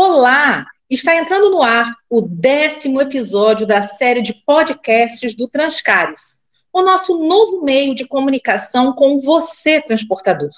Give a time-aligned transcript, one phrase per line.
[0.00, 0.64] Olá!
[0.88, 6.36] Está entrando no ar o décimo episódio da série de podcasts do Transcares,
[6.72, 10.50] o nosso novo meio de comunicação com você, transportador.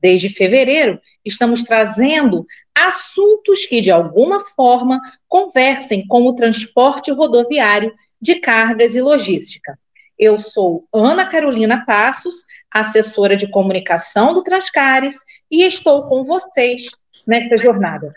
[0.00, 7.92] Desde fevereiro, estamos trazendo assuntos que, de alguma forma, conversem com o transporte rodoviário
[8.22, 9.76] de cargas e logística.
[10.16, 12.36] Eu sou Ana Carolina Passos,
[12.70, 15.16] assessora de comunicação do Transcares,
[15.50, 16.86] e estou com vocês
[17.26, 18.14] nesta jornada.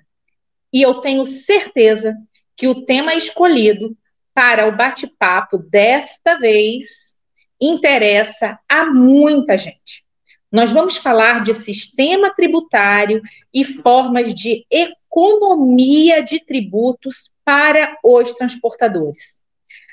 [0.71, 2.15] E eu tenho certeza
[2.55, 3.95] que o tema escolhido
[4.33, 7.15] para o bate-papo desta vez
[7.59, 10.07] interessa a muita gente.
[10.51, 13.21] Nós vamos falar de sistema tributário
[13.53, 19.41] e formas de economia de tributos para os transportadores.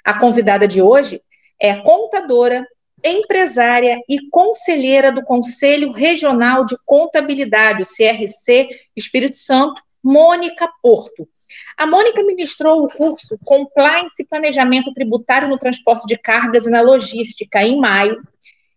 [0.04, 1.20] A convidada de hoje
[1.60, 2.66] é contadora,
[3.04, 11.28] empresária e conselheira do Conselho Regional de Contabilidade, o CRC Espírito Santo, Mônica Porto.
[11.76, 16.80] A Mônica ministrou o curso Compliance e Planejamento Tributário no Transporte de Cargas e na
[16.80, 18.22] Logística em maio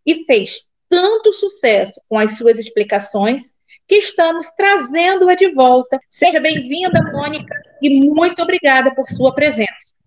[0.03, 3.53] e fez tanto sucesso com as suas explicações
[3.87, 5.99] que estamos trazendo-a de volta.
[6.09, 9.98] Seja bem-vinda, Mônica, e muito obrigada por sua presença.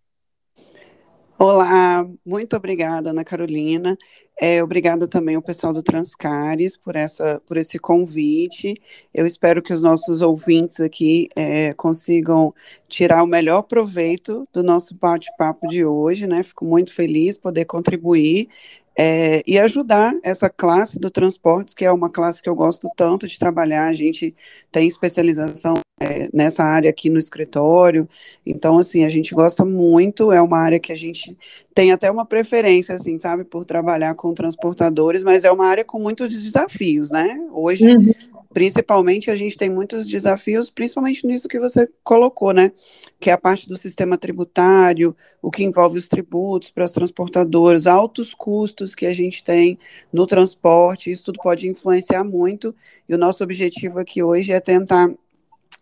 [1.44, 3.98] Olá, muito obrigada, Ana Carolina.
[4.40, 8.80] É, obrigada também ao pessoal do Transcares por, essa, por esse convite.
[9.12, 12.54] Eu espero que os nossos ouvintes aqui é, consigam
[12.86, 16.44] tirar o melhor proveito do nosso bate-papo de hoje, né?
[16.44, 18.48] Fico muito feliz poder contribuir
[18.96, 23.26] é, e ajudar essa classe do transportes, que é uma classe que eu gosto tanto
[23.26, 23.88] de trabalhar.
[23.88, 24.32] A gente
[24.70, 28.08] tem especialização é, nessa área aqui no escritório,
[28.44, 30.32] então, assim, a gente gosta muito.
[30.32, 31.36] É uma área que a gente
[31.74, 35.98] tem até uma preferência, assim, sabe, por trabalhar com transportadores, mas é uma área com
[35.98, 37.38] muitos desafios, né?
[37.52, 38.12] Hoje, uhum
[38.52, 42.72] principalmente a gente tem muitos desafios, principalmente nisso que você colocou, né?
[43.18, 47.86] Que é a parte do sistema tributário, o que envolve os tributos para as transportadoras,
[47.86, 49.78] altos custos que a gente tem
[50.12, 52.74] no transporte, isso tudo pode influenciar muito.
[53.08, 55.10] E o nosso objetivo aqui hoje é tentar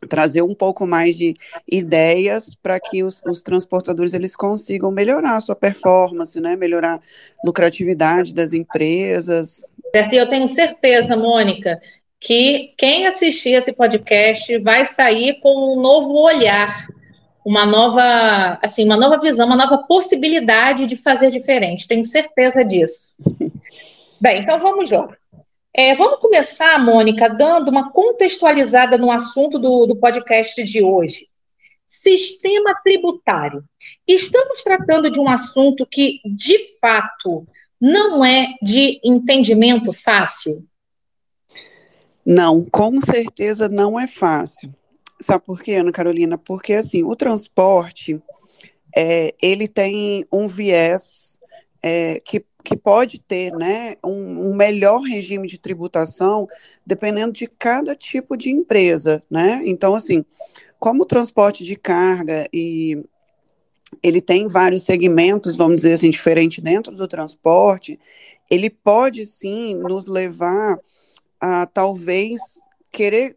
[0.09, 1.34] trazer um pouco mais de
[1.71, 6.56] ideias para que os, os, transportadores eles consigam melhorar a sua performance, né?
[6.56, 7.00] Melhorar a
[7.47, 9.69] lucratividade das empresas.
[10.12, 11.81] Eu tenho certeza, Mônica,
[12.19, 16.87] que quem assistir esse podcast vai sair com um novo olhar,
[17.44, 21.89] uma nova, assim, uma nova visão, uma nova possibilidade de fazer diferente.
[21.89, 23.15] Tenho certeza disso.
[24.21, 25.09] Bem, então vamos lá.
[25.72, 31.28] É, vamos começar, Mônica, dando uma contextualizada no assunto do, do podcast de hoje.
[31.86, 33.64] Sistema tributário.
[34.06, 37.47] Estamos tratando de um assunto que, de fato,
[37.80, 40.66] não é de entendimento fácil.
[42.26, 44.75] Não, com certeza não é fácil.
[45.20, 46.36] Sabe por quê, Ana Carolina?
[46.36, 48.20] Porque assim, o transporte
[48.94, 51.38] é, ele tem um viés
[51.82, 56.48] é, que, que pode ter né, um, um, melhor regime de tributação
[56.84, 59.22] dependendo de cada tipo de empresa.
[59.31, 59.60] Né?
[59.65, 60.25] Então, assim,
[60.78, 63.03] como o transporte de carga e
[64.03, 67.98] ele tem vários segmentos, vamos dizer assim, diferentes dentro do transporte,
[68.50, 70.78] ele pode sim nos levar
[71.41, 72.41] a talvez
[72.92, 73.37] querer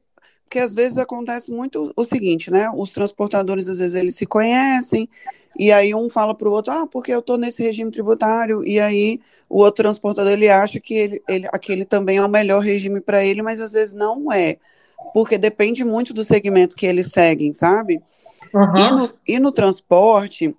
[0.54, 2.70] porque às vezes acontece muito o seguinte, né?
[2.76, 5.10] Os transportadores às vezes eles se conhecem
[5.58, 8.80] e aí um fala para o outro, ah, porque eu estou nesse regime tributário e
[8.80, 9.20] aí
[9.50, 13.26] o outro transportador ele acha que ele, ele aquele também é o melhor regime para
[13.26, 14.58] ele, mas às vezes não é,
[15.12, 18.00] porque depende muito do segmento que eles seguem, sabe?
[18.54, 18.78] Uhum.
[18.78, 20.56] E, no, e no transporte,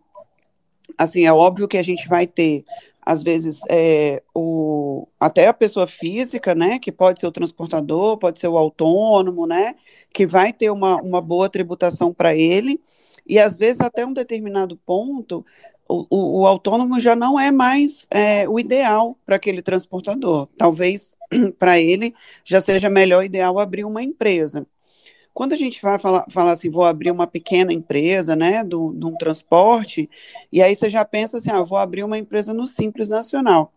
[0.98, 2.64] assim, é óbvio que a gente vai ter
[3.04, 8.38] às vezes é, o, até a pessoa física, né, que pode ser o transportador, pode
[8.38, 9.74] ser o autônomo, né,
[10.12, 12.80] que vai ter uma, uma boa tributação para ele,
[13.26, 15.44] e às vezes até um determinado ponto,
[15.88, 20.48] o, o, o autônomo já não é mais é, o ideal para aquele transportador.
[20.56, 21.16] Talvez
[21.58, 22.14] para ele
[22.44, 24.66] já seja melhor ideal abrir uma empresa.
[25.34, 29.16] Quando a gente vai falar, falar assim, vou abrir uma pequena empresa, né, de um
[29.18, 30.08] transporte,
[30.52, 33.73] e aí você já pensa assim, ah, vou abrir uma empresa no Simples Nacional.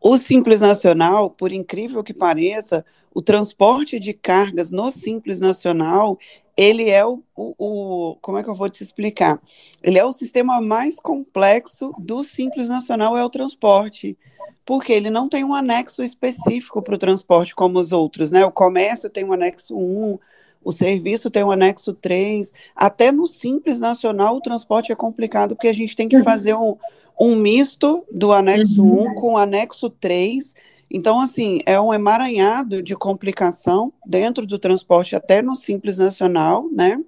[0.00, 2.84] O Simples Nacional, por incrível que pareça,
[3.14, 6.18] o transporte de cargas no Simples Nacional,
[6.56, 9.40] ele é o, o, o, como é que eu vou te explicar?
[9.82, 14.18] Ele é o sistema mais complexo do Simples Nacional, é o transporte,
[14.64, 18.44] porque ele não tem um anexo específico para o transporte como os outros, né?
[18.44, 20.18] O comércio tem um anexo 1,
[20.62, 25.68] o serviço tem o anexo 3, até no Simples Nacional o transporte é complicado, porque
[25.68, 26.24] a gente tem que uhum.
[26.24, 26.76] fazer um,
[27.20, 29.12] um misto do anexo uhum.
[29.12, 30.54] 1 com o anexo 3.
[30.90, 36.98] Então, assim, é um emaranhado de complicação dentro do transporte, até no Simples Nacional, né?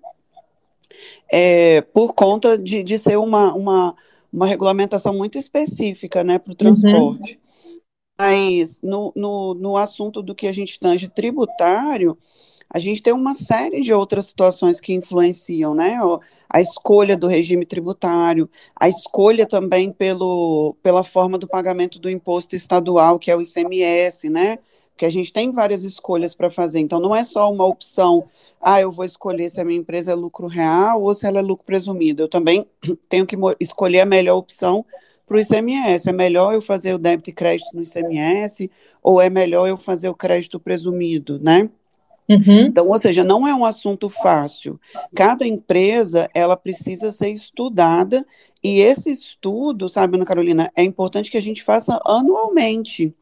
[1.31, 3.95] é, por conta de, de ser uma, uma,
[4.33, 6.57] uma regulamentação muito específica né, para o uhum.
[6.57, 7.35] transporte.
[7.35, 7.81] Uhum.
[8.19, 12.19] Mas no, no, no assunto do que a gente tange tributário,
[12.73, 15.99] a gente tem uma série de outras situações que influenciam, né?
[16.49, 22.55] A escolha do regime tributário, a escolha também pelo, pela forma do pagamento do imposto
[22.55, 24.59] estadual, que é o ICMS, né?
[24.91, 26.79] Porque a gente tem várias escolhas para fazer.
[26.79, 28.25] Então, não é só uma opção,
[28.61, 31.43] ah, eu vou escolher se a minha empresa é lucro real ou se ela é
[31.43, 32.23] lucro presumido.
[32.23, 32.65] Eu também
[33.09, 34.85] tenho que escolher a melhor opção
[35.27, 36.09] para o ICMS.
[36.09, 38.71] É melhor eu fazer o débito e crédito no ICMS
[39.03, 41.69] ou é melhor eu fazer o crédito presumido, né?
[42.31, 42.61] Uhum.
[42.67, 44.81] Então, ou seja, não é um assunto fácil.
[45.15, 48.25] Cada empresa, ela precisa ser estudada
[48.63, 53.15] e esse estudo, sabe, Ana Carolina, é importante que a gente faça anualmente.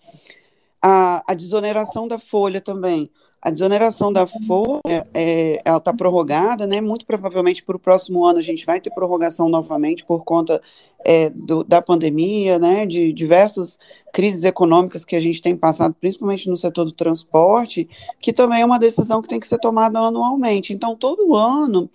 [0.81, 3.11] A, a desoneração da folha também.
[3.41, 6.81] A desoneração da folha, é, ela está prorrogada, né?
[6.81, 10.61] Muito provavelmente para o próximo ano a gente vai ter prorrogação novamente por conta
[11.05, 12.85] é, do, da pandemia, né?
[12.85, 13.79] De diversas
[14.13, 17.89] crises econômicas que a gente tem passado, principalmente no setor do transporte,
[18.21, 20.73] que também é uma decisão que tem que ser tomada anualmente.
[20.73, 21.89] Então, todo ano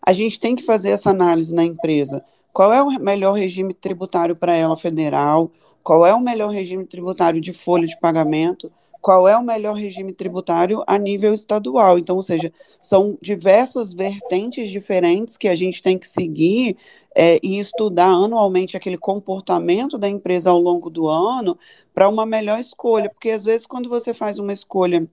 [0.00, 2.24] a gente tem que fazer essa análise na empresa.
[2.52, 5.50] Qual é o melhor regime tributário para ela federal?
[5.82, 8.70] Qual é o melhor regime tributário de folha de pagamento?
[9.06, 11.96] Qual é o melhor regime tributário a nível estadual.
[11.96, 16.76] Então, ou seja, são diversas vertentes diferentes que a gente tem que seguir
[17.14, 21.56] é, e estudar anualmente aquele comportamento da empresa ao longo do ano
[21.94, 23.08] para uma melhor escolha.
[23.08, 25.08] Porque às vezes, quando você faz uma escolha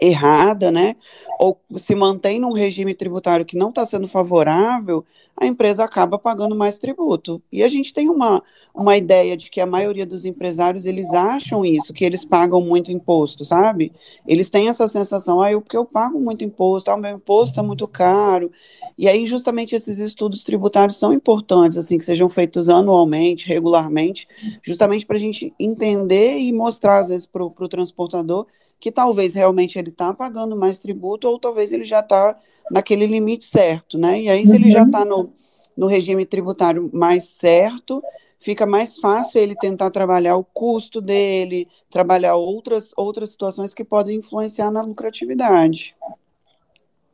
[0.00, 0.96] errada, né?
[1.38, 5.04] Ou se mantém num regime tributário que não está sendo favorável,
[5.36, 7.42] a empresa acaba pagando mais tributo.
[7.50, 8.42] E a gente tem uma,
[8.74, 12.90] uma ideia de que a maioria dos empresários, eles acham isso, que eles pagam muito
[12.90, 13.92] imposto, sabe?
[14.26, 17.58] Eles têm essa sensação, ah, eu, porque eu pago muito imposto, ah, o meu imposto
[17.58, 18.50] é muito caro.
[18.96, 24.28] E aí, justamente, esses estudos tributários são importantes, assim, que sejam feitos anualmente, regularmente,
[24.62, 28.46] justamente para a gente entender e mostrar, às vezes, para o transportador
[28.82, 32.36] que talvez realmente ele está pagando mais tributo ou talvez ele já está
[32.68, 34.22] naquele limite certo, né?
[34.22, 34.56] E aí, se uhum.
[34.56, 35.32] ele já está no,
[35.76, 38.02] no regime tributário mais certo,
[38.40, 44.18] fica mais fácil ele tentar trabalhar o custo dele, trabalhar outras, outras situações que podem
[44.18, 45.94] influenciar na lucratividade.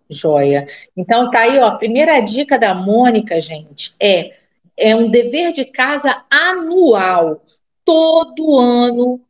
[0.09, 0.67] Joia.
[0.97, 1.67] Então tá aí, ó.
[1.67, 4.33] A primeira dica da Mônica, gente, é
[4.75, 7.43] é um dever de casa anual.
[7.85, 9.21] Todo ano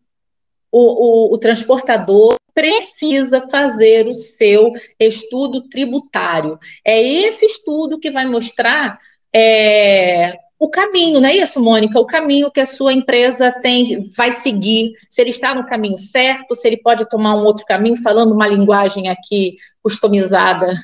[0.71, 6.59] o, o, o transportador precisa fazer o seu estudo tributário.
[6.85, 8.99] É esse estudo que vai mostrar
[9.33, 12.01] é, o caminho, não é isso, Mônica?
[12.01, 16.57] O caminho que a sua empresa tem, vai seguir, se ele está no caminho certo,
[16.57, 20.75] se ele pode tomar um outro caminho, falando uma linguagem aqui customizada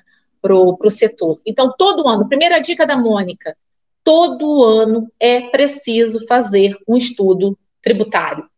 [0.40, 1.40] para o setor.
[1.44, 3.56] Então, todo ano, primeira dica da Mônica,
[4.04, 8.48] todo ano é preciso fazer um estudo tributário.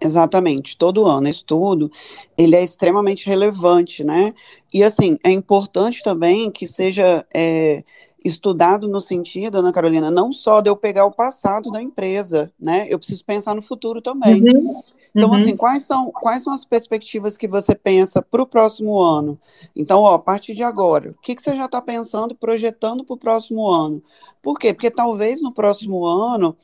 [0.00, 1.28] Exatamente, todo ano.
[1.28, 1.90] estudo
[2.36, 4.34] ele é extremamente relevante, né?
[4.72, 7.84] E assim, é importante também que seja é,
[8.24, 12.86] estudado no sentido, Ana Carolina, não só de eu pegar o passado da empresa, né?
[12.88, 14.42] Eu preciso pensar no futuro também.
[14.42, 14.82] Uhum.
[15.14, 15.36] Então, uhum.
[15.36, 19.38] assim, quais são, quais são as perspectivas que você pensa para o próximo ano?
[19.76, 23.14] Então, ó, a partir de agora, o que, que você já está pensando, projetando para
[23.14, 24.02] o próximo ano?
[24.42, 24.72] Por quê?
[24.72, 26.56] Porque talvez no próximo ano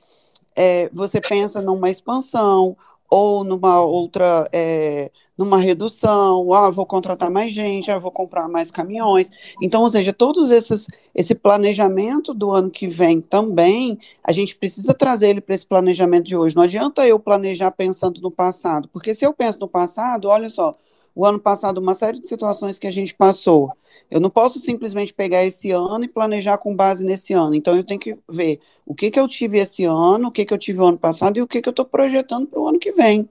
[0.56, 2.76] é, você pensa numa expansão
[3.11, 8.71] ou numa outra, é, numa redução, ah, vou contratar mais gente, ah, vou comprar mais
[8.71, 9.31] caminhões.
[9.61, 14.95] Então, ou seja, todos esses, esse planejamento do ano que vem também, a gente precisa
[14.95, 16.55] trazer ele para esse planejamento de hoje.
[16.55, 20.75] Não adianta eu planejar pensando no passado, porque se eu penso no passado, olha só,
[21.14, 23.73] o ano passado, uma série de situações que a gente passou.
[24.11, 27.55] Eu não posso simplesmente pegar esse ano e planejar com base nesse ano.
[27.55, 30.55] Então, eu tenho que ver o que, que eu tive esse ano, o que, que
[30.55, 32.79] eu tive o ano passado e o que, que eu estou projetando para o ano
[32.79, 33.29] que vem.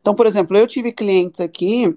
[0.00, 1.94] Então, por exemplo, eu tive clientes aqui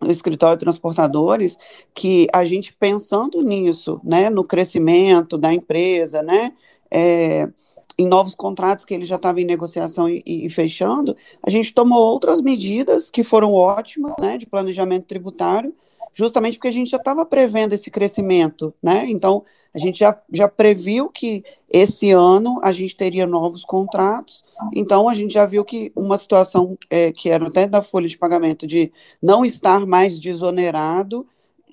[0.00, 1.56] no escritório transportadores
[1.94, 6.52] que a gente pensando nisso, né, no crescimento da empresa, né,
[6.90, 7.48] é,
[7.98, 11.98] em novos contratos que ele já estava em negociação e, e, fechando, a gente tomou
[11.98, 15.74] outras medidas que foram ótimas, né, de planejamento tributário,
[16.12, 19.04] justamente porque a gente já estava prevendo esse crescimento, né?
[19.08, 25.08] Então, a gente já, já previu que esse ano a gente teria novos contratos, então
[25.08, 28.64] a gente já viu que uma situação é, que era até da folha de pagamento
[28.64, 31.26] de não estar mais desonerado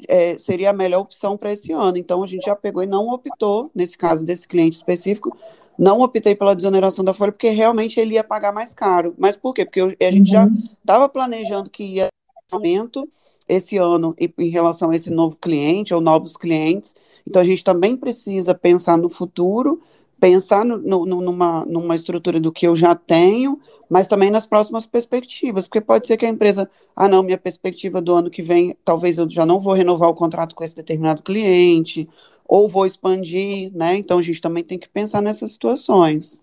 [0.08, 1.98] é, seria a melhor opção para esse ano.
[1.98, 5.36] Então, a gente já pegou e não optou, nesse caso desse cliente específico,
[5.78, 9.14] não optei pela desoneração da folha, porque realmente ele ia pagar mais caro.
[9.18, 9.66] Mas por quê?
[9.66, 10.48] Porque eu, a gente uhum.
[10.48, 12.08] já estava planejando que ia
[12.52, 13.08] aumento,
[13.48, 16.96] esse ano em relação a esse novo cliente ou novos clientes.
[17.28, 19.82] Então, a gente também precisa pensar no futuro,
[20.22, 23.60] pensar no, no, numa, numa estrutura do que eu já tenho,
[23.90, 28.00] mas também nas próximas perspectivas, porque pode ser que a empresa, ah, não, minha perspectiva
[28.00, 31.24] do ano que vem, talvez eu já não vou renovar o contrato com esse determinado
[31.24, 32.08] cliente,
[32.48, 33.96] ou vou expandir, né?
[33.96, 36.40] Então, a gente também tem que pensar nessas situações.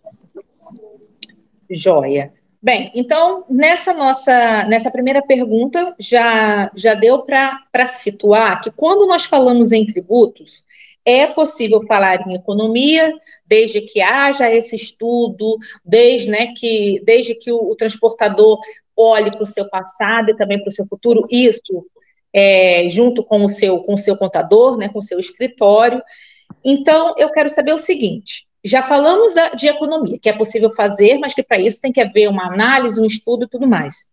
[1.70, 2.32] Joia.
[2.60, 9.24] Bem, então, nessa nossa, nessa primeira pergunta, já, já deu para situar que quando nós
[9.24, 10.64] falamos em tributos,
[11.08, 13.14] é possível falar em economia,
[13.46, 18.60] desde que haja esse estudo, desde, né, que, desde que o, o transportador
[18.94, 21.86] olhe para o seu passado e também para o seu futuro, isso
[22.30, 26.02] é, junto com o seu com o seu contador, né, com o seu escritório.
[26.62, 31.16] Então, eu quero saber o seguinte: já falamos da, de economia, que é possível fazer,
[31.18, 34.06] mas que para isso tem que haver uma análise, um estudo e tudo mais.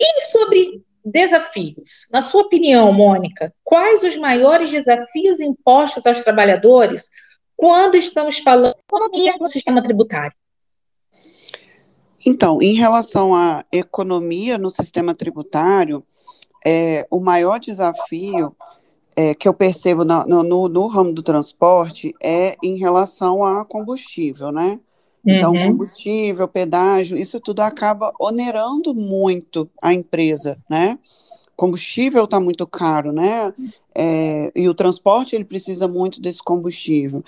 [0.00, 2.08] E sobre desafios?
[2.12, 7.08] Na sua opinião, Mônica, quais os maiores desafios impostos aos trabalhadores
[7.56, 10.36] quando estamos falando economia no sistema tributário?
[12.26, 16.04] Então, em relação à economia no sistema tributário,
[16.64, 18.54] é, o maior desafio
[19.14, 24.50] é, que eu percebo no, no, no, ramo do transporte é em relação a combustível,
[24.50, 24.80] né?
[25.26, 25.72] Então, uhum.
[25.72, 30.98] combustível, pedágio, isso tudo acaba onerando muito a empresa, né?
[31.56, 33.52] Combustível está muito caro, né?
[33.94, 37.24] É, e o transporte ele precisa muito desse combustível.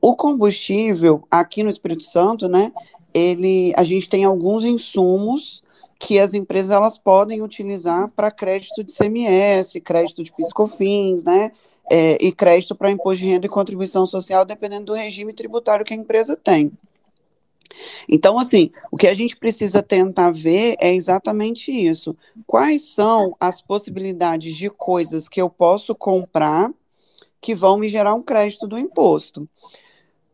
[0.00, 2.72] O combustível aqui no Espírito Santo, né?
[3.14, 5.62] Ele, a gente tem alguns insumos
[5.98, 11.52] que as empresas elas podem utilizar para crédito de CMS, crédito de piscofins, né?
[11.90, 15.94] É, e crédito para imposto de renda e contribuição social, dependendo do regime tributário que
[15.94, 16.70] a empresa tem.
[18.08, 22.16] Então, assim, o que a gente precisa tentar ver é exatamente isso.
[22.46, 26.72] Quais são as possibilidades de coisas que eu posso comprar
[27.40, 29.48] que vão me gerar um crédito do imposto?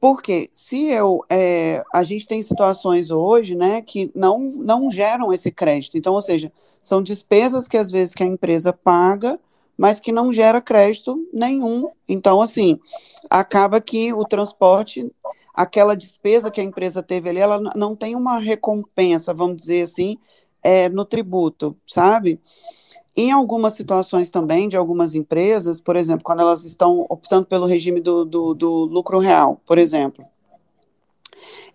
[0.00, 5.50] Porque se eu, é, a gente tem situações hoje, né, que não, não geram esse
[5.50, 5.97] crédito.
[5.97, 9.41] Então, ou seja, são despesas que às vezes que a empresa paga,
[9.79, 11.88] mas que não gera crédito nenhum.
[12.07, 12.79] Então, assim,
[13.31, 15.11] acaba que o transporte,
[15.54, 20.18] aquela despesa que a empresa teve ali, ela não tem uma recompensa, vamos dizer assim,
[20.62, 22.40] é, no tributo, sabe?
[23.16, 28.00] Em algumas situações também de algumas empresas, por exemplo, quando elas estão optando pelo regime
[28.00, 30.26] do, do, do lucro real, por exemplo,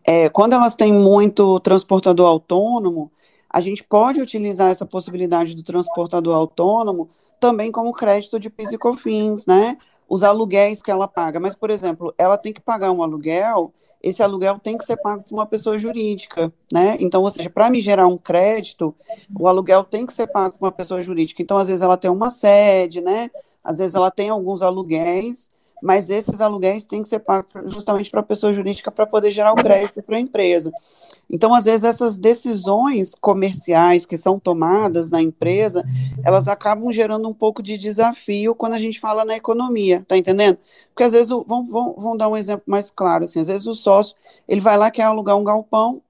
[0.04, 3.10] é, quando elas têm muito transportador autônomo,
[3.50, 7.10] a gente pode utilizar essa possibilidade do transportador autônomo
[7.40, 9.78] também como crédito de PIS e COFINS, né?
[10.10, 11.40] Os aluguéis que ela paga.
[11.40, 15.24] Mas, por exemplo, ela tem que pagar um aluguel esse aluguel tem que ser pago
[15.24, 16.98] por uma pessoa jurídica, né?
[17.00, 18.96] Então, ou seja, para me gerar um crédito,
[19.38, 21.42] o aluguel tem que ser pago por uma pessoa jurídica.
[21.42, 23.30] Então, às vezes ela tem uma sede, né?
[23.62, 25.50] Às vezes ela tem alguns aluguéis,
[25.82, 29.54] mas esses aluguéis têm que ser pagos justamente para a pessoa jurídica para poder gerar
[29.54, 30.72] o crédito para a empresa.
[31.30, 35.84] Então, às vezes, essas decisões comerciais que são tomadas na empresa,
[36.24, 40.58] elas acabam gerando um pouco de desafio quando a gente fala na economia, tá entendendo?
[40.90, 43.76] Porque às vezes, vamos, vamos, vamos dar um exemplo mais claro, assim, às vezes o
[43.76, 44.16] sócio,
[44.48, 46.02] ele vai lá, quer alugar um galpão,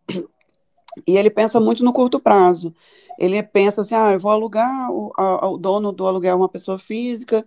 [1.05, 2.73] e ele pensa muito no curto prazo.
[3.17, 6.49] Ele pensa assim, ah, eu vou alugar, o, a, o dono do aluguel é uma
[6.49, 7.45] pessoa física,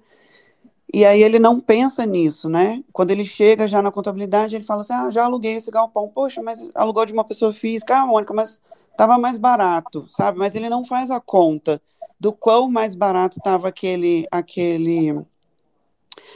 [0.93, 2.83] e aí ele não pensa nisso, né?
[2.93, 6.09] Quando ele chega já na contabilidade, ele fala assim: ah, já aluguei esse galpão.
[6.09, 10.39] Poxa, mas alugou de uma pessoa física, ah, Mônica, mas estava mais barato, sabe?
[10.39, 11.81] Mas ele não faz a conta
[12.21, 15.19] do quão mais barato estava aquele, aquele,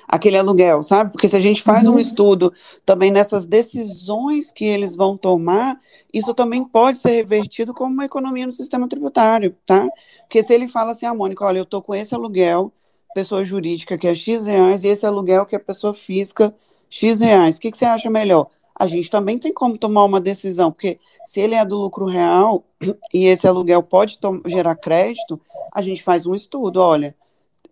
[0.08, 1.12] aquele aluguel, sabe?
[1.12, 1.96] Porque se a gente faz uhum.
[1.96, 2.52] um estudo
[2.84, 5.78] também nessas decisões que eles vão tomar,
[6.12, 9.86] isso também pode ser revertido como uma economia no sistema tributário, tá?
[10.22, 12.72] Porque se ele fala assim, ah, Mônica, olha, eu estou com esse aluguel
[13.16, 16.54] pessoa jurídica que é X reais e esse aluguel que é pessoa física
[16.90, 17.56] X reais.
[17.56, 18.48] O que, que você acha melhor?
[18.78, 22.62] A gente também tem como tomar uma decisão, porque se ele é do lucro real
[23.14, 25.40] e esse aluguel pode gerar crédito,
[25.72, 26.78] a gente faz um estudo.
[26.78, 27.16] Olha,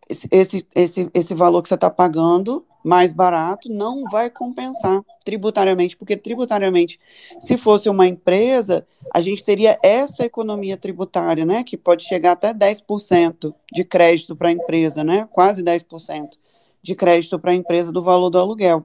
[0.08, 6.16] esse, esse, esse valor que você está pagando mais barato não vai compensar tributariamente, porque
[6.16, 7.00] tributariamente,
[7.40, 12.52] se fosse uma empresa, a gente teria essa economia tributária, né, que pode chegar até
[12.52, 16.38] 10% de crédito para a empresa, né, quase 10%
[16.82, 18.84] de crédito para a empresa do valor do aluguel.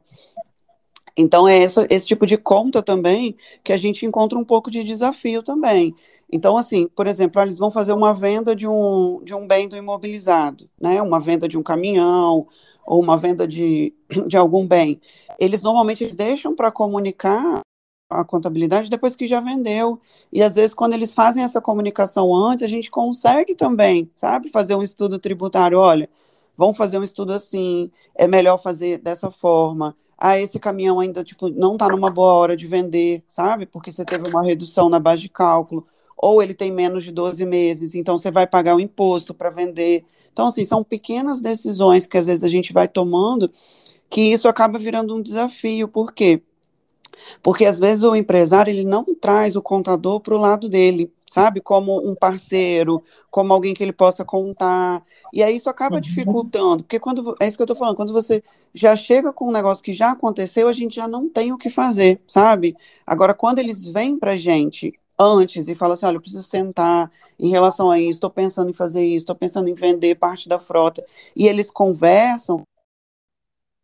[1.17, 5.43] Então, é esse tipo de conta também que a gente encontra um pouco de desafio
[5.43, 5.93] também.
[6.31, 9.75] Então, assim, por exemplo, eles vão fazer uma venda de um, de um bem do
[9.75, 11.01] imobilizado, né?
[11.01, 12.47] Uma venda de um caminhão
[12.85, 13.93] ou uma venda de,
[14.27, 15.01] de algum bem.
[15.39, 17.61] Eles normalmente eles deixam para comunicar
[18.09, 19.99] a contabilidade depois que já vendeu.
[20.33, 24.75] E às vezes, quando eles fazem essa comunicação antes, a gente consegue também, sabe, fazer
[24.75, 25.77] um estudo tributário.
[25.79, 26.09] Olha,
[26.57, 29.95] vamos fazer um estudo assim, é melhor fazer dessa forma.
[30.17, 33.65] Ah, esse caminhão ainda tipo, não está numa boa hora de vender, sabe?
[33.65, 35.87] Porque você teve uma redução na base de cálculo,
[36.21, 40.03] ou ele tem menos de 12 meses, então você vai pagar o imposto para vender.
[40.33, 43.49] Então, assim, são pequenas decisões que às vezes a gente vai tomando
[44.09, 45.87] que isso acaba virando um desafio.
[45.87, 46.41] Por quê?
[47.41, 51.61] Porque às vezes o empresário ele não traz o contador para o lado dele, sabe?
[51.61, 55.01] Como um parceiro, como alguém que ele possa contar.
[55.33, 56.01] E aí isso acaba uhum.
[56.01, 59.53] dificultando, porque quando é isso que eu estou falando, quando você já chega com um
[59.53, 62.75] negócio que já aconteceu, a gente já não tem o que fazer, sabe?
[63.07, 67.11] Agora, quando eles vêm para a gente antes e falam assim, olha, eu preciso sentar
[67.39, 70.59] em relação a isso, estou pensando em fazer isso, estou pensando em vender parte da
[70.59, 72.63] frota, e eles conversam,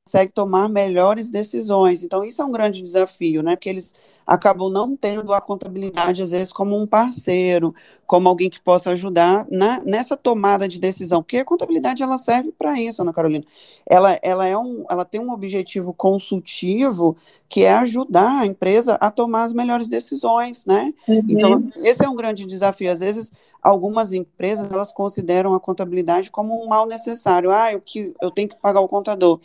[0.05, 2.03] consegue tomar melhores decisões.
[2.03, 3.55] Então, isso é um grande desafio, né?
[3.55, 3.93] Porque eles
[4.25, 7.73] acabam não tendo a contabilidade, às vezes, como um parceiro,
[8.07, 12.51] como alguém que possa ajudar na, nessa tomada de decisão, porque a contabilidade ela serve
[12.51, 13.45] para isso, Ana Carolina.
[13.85, 17.15] Ela, ela, é um, ela tem um objetivo consultivo
[17.47, 20.93] que é ajudar a empresa a tomar as melhores decisões, né?
[21.07, 21.23] Uhum.
[21.29, 22.91] Então, esse é um grande desafio.
[22.91, 27.51] Às vezes, algumas empresas elas consideram a contabilidade como um mal necessário.
[27.51, 29.39] Ah, eu, que, eu tenho que pagar o contador.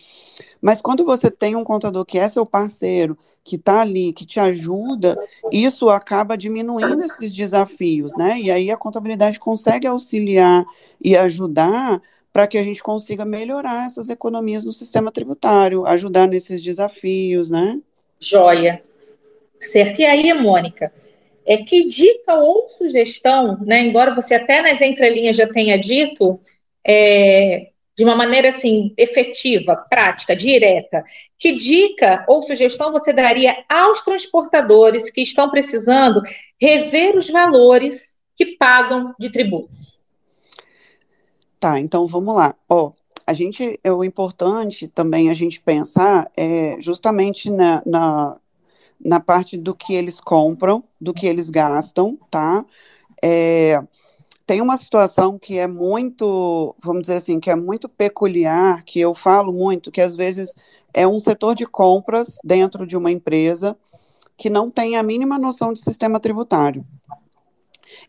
[0.61, 4.39] Mas quando você tem um contador que é seu parceiro, que está ali, que te
[4.39, 4.70] ajuda,
[5.51, 8.39] isso acaba diminuindo esses desafios, né?
[8.41, 10.65] E aí a contabilidade consegue auxiliar
[11.01, 12.01] e ajudar
[12.33, 17.81] para que a gente consiga melhorar essas economias no sistema tributário, ajudar nesses desafios, né?
[18.19, 18.83] Joia.
[19.61, 20.01] Certo.
[20.01, 20.93] E aí, Mônica,
[21.45, 23.83] é que dica ou sugestão, né?
[23.83, 26.39] Embora você até nas entrelinhas já tenha dito,
[26.87, 27.70] é,
[28.01, 31.05] de uma maneira assim efetiva, prática, direta,
[31.39, 36.23] que dica ou sugestão você daria aos transportadores que estão precisando
[36.59, 40.01] rever os valores que pagam de tributos?
[41.61, 42.55] Tá, então vamos lá.
[42.71, 42.93] Ó,
[43.27, 48.41] a gente, é o importante também a gente pensar é justamente na, na,
[48.99, 52.65] na parte do que eles compram, do que eles gastam, tá?
[53.23, 53.79] É,
[54.51, 59.15] tem uma situação que é muito, vamos dizer assim, que é muito peculiar, que eu
[59.15, 60.53] falo muito, que às vezes
[60.93, 63.79] é um setor de compras dentro de uma empresa
[64.37, 66.85] que não tem a mínima noção de sistema tributário.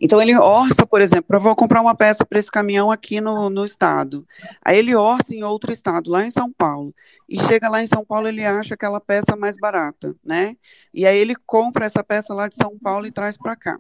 [0.02, 3.48] Então ele orça, por exemplo, eu vou comprar uma peça para esse caminhão aqui no,
[3.48, 4.28] no estado.
[4.66, 6.92] Aí ele orça em outro estado, lá em São Paulo.
[7.30, 10.58] E chega lá em São Paulo, ele acha aquela peça mais barata, né?
[10.92, 13.78] E aí ele compra essa peça lá de São Paulo e traz para cá.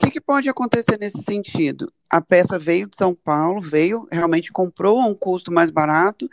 [0.00, 1.92] O que, que, pode acontecer nesse sentido?
[2.08, 6.30] A peça veio de São Paulo, veio, realmente comprou a um custo mais barato.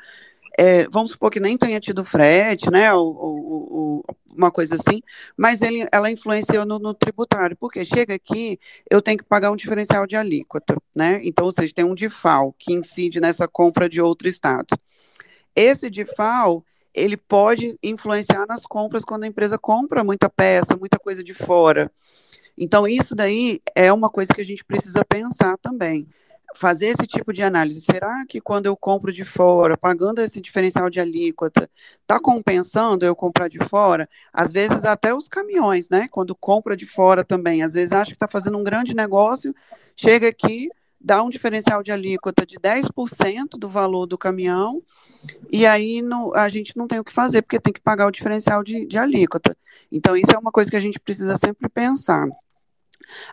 [0.55, 5.01] É, vamos supor que nem tenha tido frete, né, ou, ou, ou uma coisa assim,
[5.35, 9.55] mas ele, ela influenciou no, no, tributário, porque chega aqui, eu tenho que pagar um
[9.55, 11.19] diferencial de alíquota, né?
[11.23, 14.77] Então, ou seja, tem um DIFAL que incide nessa compra de outro estado.
[15.55, 21.23] Esse DIFAL, ele pode influenciar nas compras quando a empresa compra muita peça, muita coisa
[21.23, 21.91] de fora.
[22.57, 26.07] Então, isso daí é uma coisa que a gente precisa pensar também.
[26.55, 27.81] Fazer esse tipo de análise.
[27.81, 31.69] Será que quando eu compro de fora, pagando esse diferencial de alíquota,
[32.01, 34.07] está compensando eu comprar de fora?
[34.31, 36.07] Às vezes, até os caminhões, né?
[36.07, 37.61] Quando compra de fora também.
[37.61, 39.53] Às vezes, acha que está fazendo um grande negócio,
[39.97, 40.69] chega aqui,
[41.05, 44.81] dá um diferencial de alíquota de 10% do valor do caminhão,
[45.51, 48.11] e aí no, a gente não tem o que fazer, porque tem que pagar o
[48.11, 49.55] diferencial de, de alíquota.
[49.91, 52.27] Então, isso é uma coisa que a gente precisa sempre pensar.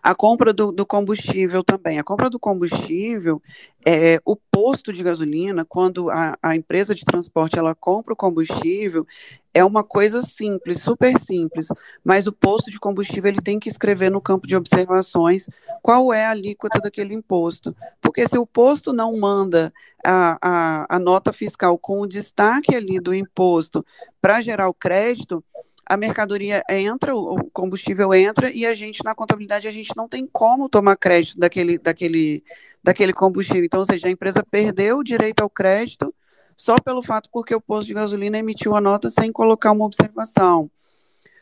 [0.02, 1.98] A compra do, do, combustível também.
[1.98, 3.40] A compra do combustível,
[3.84, 9.06] é, o posto de gasolina, quando a, a, empresa de transporte ela compra o combustível,
[9.54, 11.68] é uma coisa simples, super simples.
[12.04, 15.48] Mas o posto de combustível ele tem que escrever no campo de observações
[15.82, 17.74] qual é a alíquota daquele imposto.
[18.00, 19.72] Porque se o posto não manda
[20.04, 23.84] a, a, a nota fiscal com o destaque ali do imposto
[24.20, 25.44] para gerar o crédito,
[25.84, 30.26] a mercadoria entra, o combustível entra e a gente na contabilidade a gente não tem
[30.26, 32.44] como tomar crédito daquele daquele
[32.82, 33.64] daquele combustível.
[33.64, 36.14] Então, ou seja, a empresa perdeu o direito ao crédito
[36.56, 40.70] só pelo fato porque o posto de gasolina emitiu a nota sem colocar uma observação.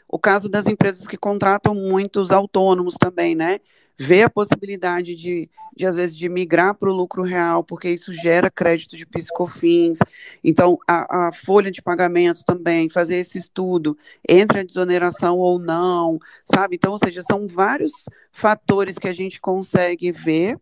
[0.09, 3.61] O caso das empresas que contratam muitos autônomos também, né?
[3.99, 8.13] Vê a possibilidade de, de às vezes, de migrar para o lucro real, porque isso
[8.13, 9.99] gera crédito de piscofins.
[10.43, 13.97] Então, a, a, folha de pagamento também, fazer esse estudo
[14.29, 16.77] entre a desoneração ou não, sabe?
[16.77, 17.93] Então, ou seja, são vários
[18.33, 20.59] fatores que a gente consegue ver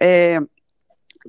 [0.00, 0.38] é,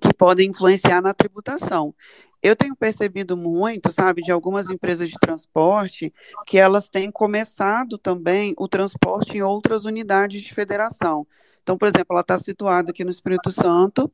[0.02, 1.94] que podem influenciar na tributação.
[2.42, 6.14] Eu tenho percebido muito, sabe, de algumas empresas de transporte,
[6.46, 11.28] que elas têm começado também o transporte em outras unidades de federação.
[11.62, 14.12] Então, por exemplo, ela está situada aqui no Espírito Santo,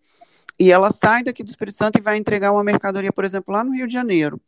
[0.60, 3.64] e ela sai daqui do Espírito Santo e vai entregar uma mercadoria, por exemplo, lá
[3.64, 4.40] no Rio de Janeiro.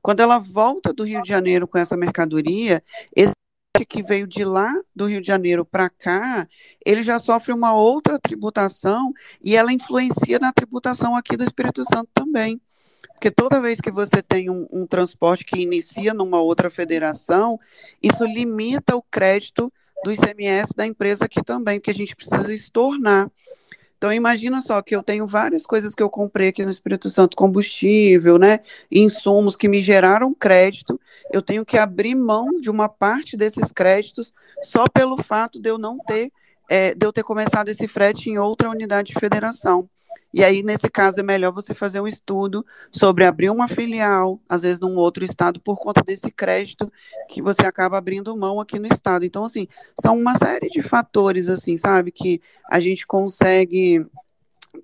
[0.00, 2.82] Quando ela volta do Rio de Janeiro com essa mercadoria,
[3.14, 3.32] esse
[3.88, 6.46] que veio de lá do Rio de Janeiro para cá,
[6.84, 12.08] ele já sofre uma outra tributação e ela influencia na tributação aqui do Espírito Santo
[12.14, 12.60] também.
[13.20, 17.60] Porque toda vez que você tem um, um transporte que inicia numa outra federação,
[18.02, 19.70] isso limita o crédito
[20.02, 23.30] do ICMS da empresa aqui também, que a gente precisa estornar.
[23.98, 27.36] Então, imagina só que eu tenho várias coisas que eu comprei aqui no Espírito Santo,
[27.36, 30.98] combustível, né, insumos que me geraram crédito,
[31.30, 35.76] eu tenho que abrir mão de uma parte desses créditos só pelo fato de eu
[35.76, 36.32] não ter,
[36.70, 39.90] é, de eu ter começado esse frete em outra unidade de federação.
[40.32, 44.62] E aí, nesse caso, é melhor você fazer um estudo sobre abrir uma filial, às
[44.62, 46.90] vezes num outro estado, por conta desse crédito
[47.28, 49.24] que você acaba abrindo mão aqui no estado.
[49.24, 49.66] Então, assim,
[50.00, 54.06] são uma série de fatores, assim, sabe, que a gente consegue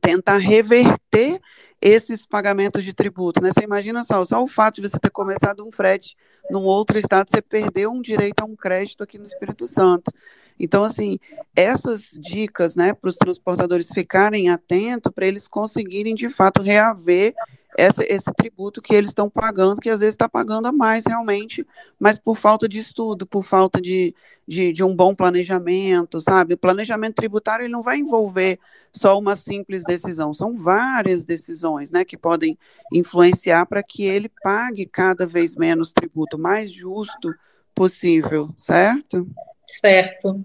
[0.01, 1.41] tentar reverter
[1.81, 3.51] esses pagamentos de tributo, né?
[3.53, 6.17] Você imagina só, só o fato de você ter começado um frete
[6.51, 10.11] num outro estado, você perdeu um direito a um crédito aqui no Espírito Santo.
[10.59, 11.19] Então, assim,
[11.55, 17.35] essas dicas, né, para os transportadores ficarem atentos, para eles conseguirem, de fato, reaver
[17.77, 21.67] essa, esse tributo que eles estão pagando, que às vezes está pagando a mais realmente,
[22.01, 24.15] mas por falta de estudo, por falta de,
[24.49, 26.55] de, de, um bom planejamento, sabe?
[26.55, 28.59] O planejamento tributário ele não vai envolver
[28.91, 32.59] só uma simples decisão, são várias decisões né, que podem
[32.91, 37.35] influenciar para que ele pague cada vez menos tributo, mais justo
[37.75, 39.29] possível, certo?
[39.67, 40.45] Certo.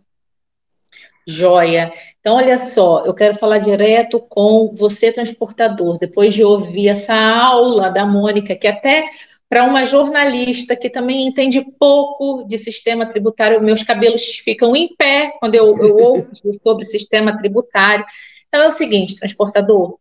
[1.27, 1.93] Joia.
[2.19, 7.89] Então, olha só, eu quero falar direto com você, transportador, depois de ouvir essa aula
[7.89, 9.05] da Mônica, que até
[9.47, 15.34] para uma jornalista que também entende pouco de sistema tributário, meus cabelos ficam em pé
[15.39, 18.05] quando eu, eu ouço sobre sistema tributário.
[18.47, 19.99] Então, é o seguinte, transportador,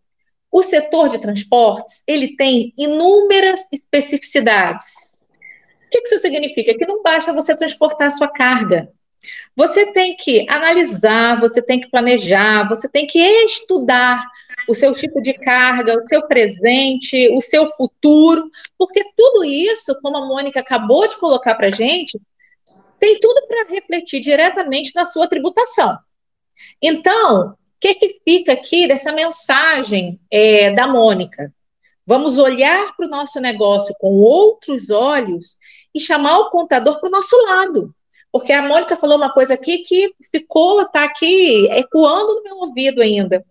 [0.53, 5.15] o setor de transportes, ele tem inúmeras especificidades.
[5.87, 6.77] O que isso significa?
[6.77, 8.91] Que não basta você transportar a sua carga.
[9.55, 14.25] Você tem que analisar, você tem que planejar, você tem que estudar
[14.67, 20.17] o seu tipo de carga, o seu presente, o seu futuro, porque tudo isso, como
[20.17, 22.19] a Mônica acabou de colocar para gente,
[22.99, 25.99] tem tudo para refletir diretamente na sua tributação.
[26.81, 31.53] Então, o que, que fica aqui dessa mensagem é, da Mônica?
[32.07, 35.59] Vamos olhar para o nosso negócio com outros olhos
[35.95, 37.95] e chamar o contador para o nosso lado.
[38.33, 43.03] Porque a Mônica falou uma coisa aqui que ficou, está aqui ecoando no meu ouvido
[43.03, 43.45] ainda.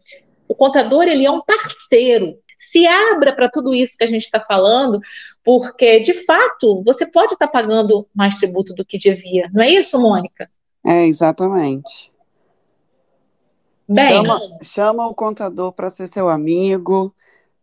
[0.47, 2.37] O contador, ele é um parceiro.
[2.57, 4.99] Se abra para tudo isso que a gente está falando,
[5.43, 9.49] porque, de fato, você pode estar tá pagando mais tributo do que devia.
[9.53, 10.49] Não é isso, Mônica?
[10.85, 12.11] É, exatamente.
[13.87, 17.13] Bem, chama, chama o contador para ser seu amigo,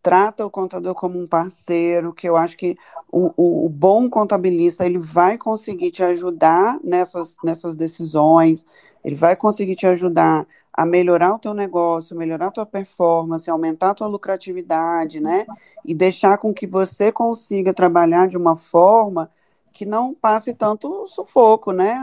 [0.06, 2.78] trata o contador como um parceiro, que eu acho que
[3.10, 8.64] o, o, o, bom contabilista ele vai conseguir te ajudar nessas, nessas decisões,
[9.04, 13.90] ele vai conseguir te ajudar a melhorar o teu negócio, melhorar a tua performance, aumentar
[13.90, 15.44] a tua lucratividade, né?
[15.84, 19.28] E deixar com que você consiga trabalhar de uma forma
[19.72, 21.98] que não passe tanto sufoco, né?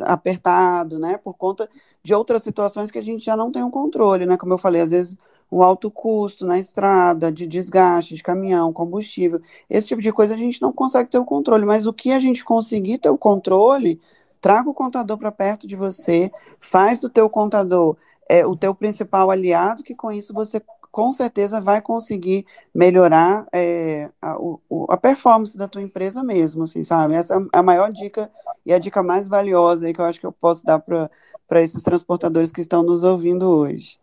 [0.00, 1.18] Apertado, né?
[1.18, 1.68] Por conta
[2.02, 4.38] de outras situações que a gente já não tem o um controle, né?
[4.38, 5.18] Como eu falei, às vezes
[5.52, 9.38] o alto custo na estrada, de desgaste de caminhão, combustível,
[9.68, 12.18] esse tipo de coisa a gente não consegue ter o controle, mas o que a
[12.18, 14.00] gente conseguir ter o controle,
[14.40, 19.30] traga o contador para perto de você, faz do teu contador é, o teu principal
[19.30, 20.58] aliado, que com isso você
[20.90, 26.82] com certeza vai conseguir melhorar é, a, o, a, performance da tua empresa mesmo, assim,
[26.82, 27.14] sabe?
[27.14, 28.30] Essa é a maior dica
[28.64, 32.50] e a dica mais valiosa que eu acho que eu posso dar para esses transportadores
[32.50, 34.01] que estão nos ouvindo hoje.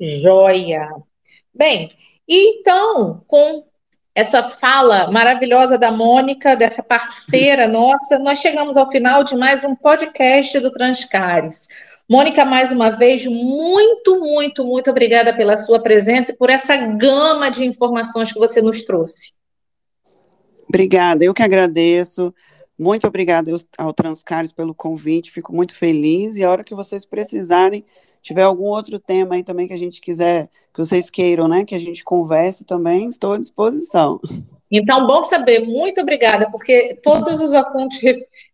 [0.00, 0.88] Joia.
[1.52, 1.92] Bem,
[2.26, 3.66] e então, com
[4.14, 9.74] essa fala maravilhosa da Mônica, dessa parceira nossa, nós chegamos ao final de mais um
[9.74, 11.68] podcast do Transcares.
[12.08, 17.50] Mônica, mais uma vez, muito, muito, muito obrigada pela sua presença e por essa gama
[17.50, 19.32] de informações que você nos trouxe.
[20.68, 22.34] Obrigada, eu que agradeço.
[22.76, 27.84] Muito obrigada ao Transcares pelo convite, fico muito feliz e a hora que vocês precisarem,
[28.22, 31.74] tiver algum outro tema aí também que a gente quiser, que vocês queiram, né, que
[31.74, 34.20] a gente converse também, estou à disposição.
[34.70, 37.98] Então, bom saber, muito obrigada, porque todos os assuntos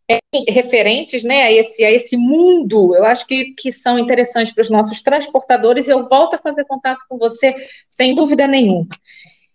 [0.09, 4.63] é, referentes né, a, esse, a esse mundo, eu acho que, que são interessantes para
[4.63, 7.55] os nossos transportadores, eu volto a fazer contato com você,
[7.89, 8.87] sem dúvida nenhuma.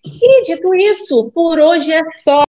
[0.03, 2.43] E dito isso, por hoje é só.